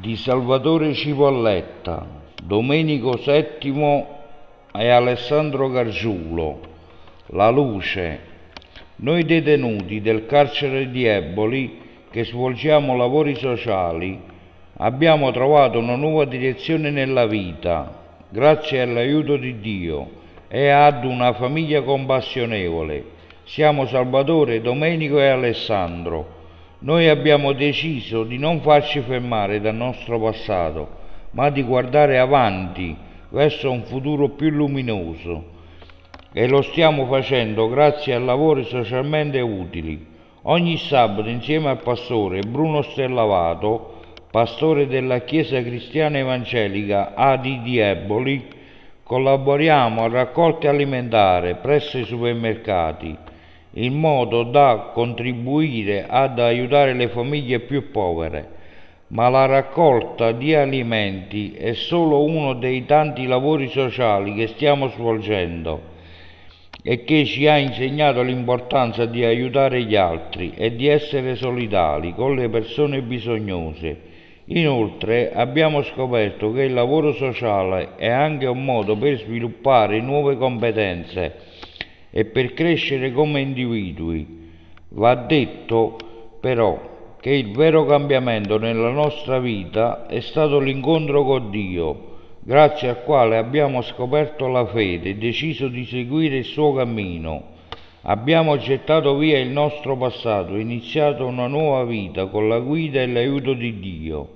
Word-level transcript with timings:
di 0.00 0.16
Salvatore 0.16 0.92
Cipolletta, 0.92 2.06
Domenico 2.42 3.12
VII 3.12 4.04
e 4.72 4.88
Alessandro 4.88 5.68
Gargiulo, 5.68 6.60
La 7.26 7.48
Luce. 7.50 8.32
Noi 8.96 9.24
detenuti 9.24 10.00
del 10.00 10.26
carcere 10.26 10.90
di 10.90 11.04
Eboli 11.04 11.80
che 12.10 12.24
svolgiamo 12.24 12.96
lavori 12.96 13.34
sociali 13.36 14.20
abbiamo 14.76 15.30
trovato 15.30 15.78
una 15.78 15.96
nuova 15.96 16.24
direzione 16.24 16.90
nella 16.90 17.26
vita 17.26 18.02
grazie 18.28 18.80
all'aiuto 18.80 19.36
di 19.36 19.60
Dio 19.60 20.10
e 20.48 20.68
ad 20.68 21.04
una 21.04 21.32
famiglia 21.34 21.82
compassionevole. 21.82 23.12
Siamo 23.44 23.86
Salvatore, 23.86 24.60
Domenico 24.60 25.20
e 25.20 25.28
Alessandro. 25.28 26.42
Noi 26.84 27.08
abbiamo 27.08 27.52
deciso 27.52 28.24
di 28.24 28.36
non 28.36 28.60
farci 28.60 29.00
fermare 29.00 29.58
dal 29.58 29.74
nostro 29.74 30.20
passato, 30.20 30.86
ma 31.30 31.48
di 31.48 31.62
guardare 31.62 32.18
avanti 32.18 32.94
verso 33.30 33.70
un 33.70 33.84
futuro 33.84 34.28
più 34.28 34.50
luminoso. 34.50 35.44
E 36.30 36.46
lo 36.46 36.60
stiamo 36.60 37.06
facendo 37.06 37.70
grazie 37.70 38.12
a 38.12 38.18
lavori 38.18 38.64
socialmente 38.64 39.40
utili. 39.40 40.06
Ogni 40.42 40.76
sabato 40.76 41.30
insieme 41.30 41.70
al 41.70 41.80
pastore 41.80 42.40
Bruno 42.40 42.82
Stellavato 42.82 44.02
pastore 44.30 44.86
della 44.86 45.20
Chiesa 45.20 45.62
Cristiana 45.62 46.18
Evangelica 46.18 47.14
Adi 47.14 47.62
di 47.62 47.78
Eboli, 47.78 48.46
collaboriamo 49.02 50.04
a 50.04 50.08
raccolte 50.08 50.68
alimentari 50.68 51.54
presso 51.62 51.96
i 51.96 52.04
supermercati 52.04 53.32
in 53.74 53.94
modo 53.94 54.42
da 54.42 54.90
contribuire 54.92 56.06
ad 56.08 56.38
aiutare 56.38 56.94
le 56.94 57.08
famiglie 57.08 57.60
più 57.60 57.90
povere. 57.90 58.62
Ma 59.08 59.28
la 59.28 59.46
raccolta 59.46 60.32
di 60.32 60.54
alimenti 60.54 61.52
è 61.52 61.74
solo 61.74 62.24
uno 62.24 62.54
dei 62.54 62.84
tanti 62.84 63.26
lavori 63.26 63.68
sociali 63.68 64.34
che 64.34 64.48
stiamo 64.48 64.88
svolgendo 64.88 65.92
e 66.82 67.04
che 67.04 67.24
ci 67.24 67.46
ha 67.46 67.56
insegnato 67.56 68.22
l'importanza 68.22 69.06
di 69.06 69.24
aiutare 69.24 69.82
gli 69.82 69.96
altri 69.96 70.52
e 70.56 70.74
di 70.74 70.86
essere 70.86 71.34
solidali 71.34 72.12
con 72.14 72.34
le 72.34 72.48
persone 72.48 73.02
bisognose 73.02 74.12
Inoltre 74.48 75.32
abbiamo 75.32 75.82
scoperto 75.82 76.52
che 76.52 76.64
il 76.64 76.74
lavoro 76.74 77.14
sociale 77.14 77.96
è 77.96 78.10
anche 78.10 78.44
un 78.44 78.62
modo 78.62 78.94
per 78.94 79.18
sviluppare 79.18 80.00
nuove 80.00 80.36
competenze 80.36 81.34
e 82.16 82.26
per 82.26 82.54
crescere 82.54 83.10
come 83.10 83.40
individui. 83.40 84.24
Va 84.90 85.16
detto 85.16 85.96
però 86.38 87.16
che 87.20 87.30
il 87.30 87.50
vero 87.50 87.84
cambiamento 87.86 88.56
nella 88.56 88.90
nostra 88.90 89.40
vita 89.40 90.06
è 90.06 90.20
stato 90.20 90.60
l'incontro 90.60 91.24
con 91.24 91.50
Dio, 91.50 92.18
grazie 92.38 92.90
al 92.90 93.02
quale 93.02 93.36
abbiamo 93.36 93.82
scoperto 93.82 94.46
la 94.46 94.64
fede 94.66 95.08
e 95.08 95.16
deciso 95.16 95.66
di 95.66 95.84
seguire 95.86 96.36
il 96.36 96.44
suo 96.44 96.72
cammino. 96.74 97.52
Abbiamo 98.02 98.58
gettato 98.58 99.16
via 99.16 99.40
il 99.40 99.48
nostro 99.48 99.96
passato 99.96 100.54
e 100.54 100.60
iniziato 100.60 101.26
una 101.26 101.48
nuova 101.48 101.82
vita 101.82 102.26
con 102.26 102.46
la 102.46 102.60
guida 102.60 103.00
e 103.00 103.08
l'aiuto 103.08 103.54
di 103.54 103.80
Dio, 103.80 104.28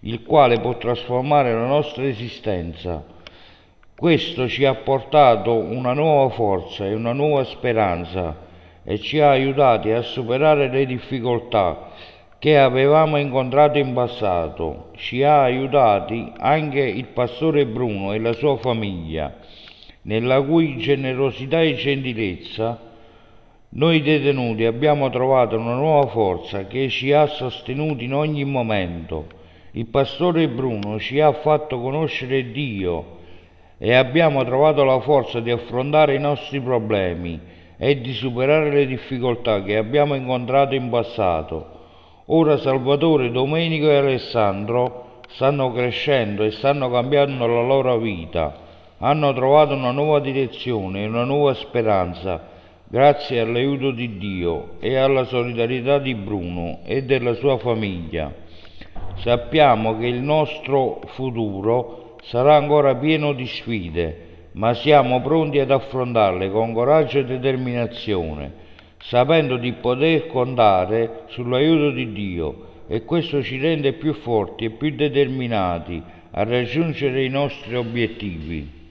il 0.00 0.22
quale 0.22 0.60
può 0.60 0.76
trasformare 0.78 1.52
la 1.52 1.66
nostra 1.66 2.06
esistenza. 2.06 3.04
Questo 3.94 4.48
ci 4.48 4.64
ha 4.64 4.74
portato 4.74 5.54
una 5.54 5.92
nuova 5.92 6.32
forza 6.34 6.86
e 6.86 6.94
una 6.94 7.12
nuova 7.12 7.44
speranza 7.44 8.36
e 8.84 8.98
ci 8.98 9.20
ha 9.20 9.30
aiutati 9.30 9.90
a 9.90 10.02
superare 10.02 10.68
le 10.68 10.86
difficoltà 10.86 11.90
che 12.38 12.58
avevamo 12.58 13.16
incontrato 13.18 13.78
in 13.78 13.92
passato. 13.92 14.88
Ci 14.96 15.22
ha 15.22 15.42
aiutati 15.42 16.32
anche 16.36 16.80
il 16.80 17.06
pastore 17.06 17.64
Bruno 17.66 18.12
e 18.12 18.18
la 18.18 18.32
sua 18.32 18.56
famiglia 18.56 19.36
nella 20.02 20.42
cui 20.42 20.78
generosità 20.78 21.60
e 21.60 21.74
gentilezza 21.74 22.90
noi 23.74 24.02
detenuti 24.02 24.64
abbiamo 24.64 25.08
trovato 25.10 25.56
una 25.56 25.74
nuova 25.74 26.08
forza 26.08 26.66
che 26.66 26.88
ci 26.88 27.12
ha 27.12 27.26
sostenuti 27.26 28.04
in 28.04 28.14
ogni 28.14 28.44
momento. 28.44 29.26
Il 29.72 29.86
pastore 29.86 30.48
Bruno 30.48 30.98
ci 30.98 31.20
ha 31.20 31.32
fatto 31.32 31.80
conoscere 31.80 32.50
Dio 32.50 33.20
e 33.82 33.94
abbiamo 33.94 34.44
trovato 34.44 34.84
la 34.84 35.00
forza 35.00 35.40
di 35.40 35.50
affrontare 35.50 36.14
i 36.14 36.20
nostri 36.20 36.60
problemi 36.60 37.40
e 37.76 38.00
di 38.00 38.12
superare 38.12 38.70
le 38.70 38.86
difficoltà 38.86 39.60
che 39.64 39.76
abbiamo 39.76 40.14
incontrato 40.14 40.76
in 40.76 40.88
passato. 40.88 41.80
Ora 42.26 42.58
Salvatore, 42.58 43.32
Domenico 43.32 43.90
e 43.90 43.96
Alessandro 43.96 45.20
stanno 45.30 45.72
crescendo 45.72 46.44
e 46.44 46.52
stanno 46.52 46.88
cambiando 46.90 47.44
la 47.48 47.62
loro 47.62 47.98
vita 47.98 48.62
hanno 49.04 49.32
trovato 49.32 49.74
una 49.74 49.90
nuova 49.90 50.20
direzione 50.20 51.02
e 51.02 51.08
una 51.08 51.24
nuova 51.24 51.54
speranza 51.54 52.50
grazie 52.86 53.40
all'aiuto 53.40 53.90
di 53.90 54.16
Dio 54.16 54.74
e 54.78 54.94
alla 54.94 55.24
solidarietà 55.24 55.98
di 55.98 56.14
Bruno 56.14 56.78
e 56.84 57.02
della 57.02 57.34
sua 57.34 57.58
famiglia. 57.58 58.32
Sappiamo 59.16 59.98
che 59.98 60.06
il 60.06 60.20
nostro 60.20 61.00
futuro 61.14 62.16
sarà 62.22 62.56
ancora 62.56 62.96
pieno 62.96 63.32
di 63.32 63.46
sfide, 63.46 64.48
ma 64.52 64.74
siamo 64.74 65.20
pronti 65.20 65.58
ad 65.58 65.70
affrontarle 65.70 66.50
con 66.50 66.72
coraggio 66.72 67.18
e 67.18 67.24
determinazione, 67.24 68.52
sapendo 68.98 69.56
di 69.56 69.72
poter 69.72 70.26
contare 70.26 71.24
sull'aiuto 71.28 71.90
di 71.90 72.12
Dio 72.12 72.66
e 72.88 73.04
questo 73.04 73.42
ci 73.42 73.58
rende 73.58 73.94
più 73.94 74.12
forti 74.12 74.66
e 74.66 74.70
più 74.70 74.94
determinati 74.94 76.02
a 76.32 76.44
raggiungere 76.44 77.24
i 77.24 77.28
nostri 77.28 77.76
obiettivi. 77.76 78.81